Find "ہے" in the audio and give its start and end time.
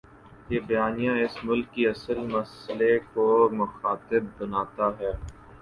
4.99-5.11